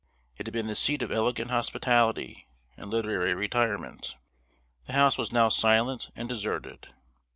It 0.39 0.47
had 0.47 0.51
been 0.53 0.65
the 0.65 0.73
seat 0.73 1.03
of 1.03 1.11
elegant 1.11 1.51
hospitality 1.51 2.47
and 2.75 2.89
literary 2.89 3.35
retirement. 3.35 4.15
The 4.87 4.93
house 4.93 5.15
was 5.15 5.31
now 5.31 5.49
silent 5.49 6.09
and 6.15 6.27
deserted. 6.27 6.87